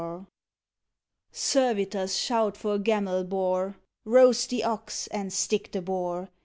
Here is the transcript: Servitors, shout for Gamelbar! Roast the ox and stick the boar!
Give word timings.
Servitors, 1.31 2.17
shout 2.17 2.57
for 2.57 2.79
Gamelbar! 2.79 3.75
Roast 4.03 4.49
the 4.49 4.63
ox 4.63 5.05
and 5.05 5.31
stick 5.31 5.71
the 5.73 5.81
boar! 5.83 6.31